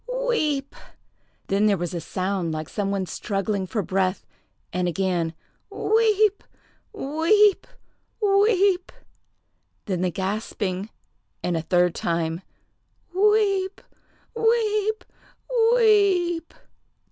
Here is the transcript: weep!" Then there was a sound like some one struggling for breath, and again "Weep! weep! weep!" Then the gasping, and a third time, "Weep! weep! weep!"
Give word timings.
weep!" 0.25 0.75
Then 1.45 1.67
there 1.67 1.77
was 1.77 1.93
a 1.93 2.01
sound 2.01 2.51
like 2.51 2.69
some 2.69 2.89
one 2.89 3.05
struggling 3.05 3.67
for 3.67 3.83
breath, 3.83 4.25
and 4.73 4.87
again 4.87 5.35
"Weep! 5.69 6.43
weep! 6.91 7.67
weep!" 8.19 8.91
Then 9.85 10.01
the 10.01 10.09
gasping, 10.09 10.89
and 11.43 11.55
a 11.55 11.61
third 11.61 11.93
time, 11.93 12.41
"Weep! 13.13 13.79
weep! 14.35 15.05
weep!" 15.75 16.51